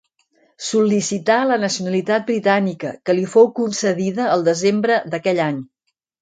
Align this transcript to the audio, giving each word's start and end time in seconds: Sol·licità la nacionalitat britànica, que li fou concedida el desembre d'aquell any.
Sol·licità 0.67 1.35
la 1.49 1.57
nacionalitat 1.63 2.25
britànica, 2.29 2.95
que 3.09 3.15
li 3.19 3.27
fou 3.35 3.51
concedida 3.61 4.27
el 4.39 4.47
desembre 4.49 4.99
d'aquell 5.13 5.45
any. 5.51 5.63